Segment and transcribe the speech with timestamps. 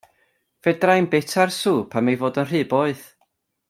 [0.67, 3.07] Fedrai 'im byta'r sŵp am 'i fod o'n rhy boeth.